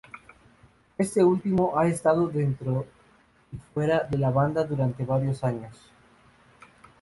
Este 0.97 1.23
último 1.23 1.77
ha 1.77 1.85
estado 1.85 2.27
dentro 2.27 2.87
y 3.51 3.57
fuera 3.57 3.99
de 4.03 4.17
la 4.17 4.31
banda 4.31 4.63
durante 4.63 5.05
varios 5.05 5.43
años. 5.43 5.77